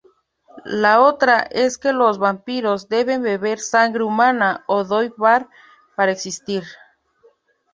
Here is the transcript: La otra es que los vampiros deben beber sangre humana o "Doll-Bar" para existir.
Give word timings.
La 0.65 0.99
otra 1.01 1.41
es 1.51 1.77
que 1.77 1.93
los 1.93 2.17
vampiros 2.17 2.89
deben 2.89 3.21
beber 3.21 3.59
sangre 3.59 4.03
humana 4.03 4.63
o 4.65 4.83
"Doll-Bar" 4.83 5.47
para 5.95 6.11
existir. 6.11 6.63